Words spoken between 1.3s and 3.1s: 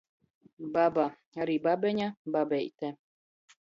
ari babeņa, babeite.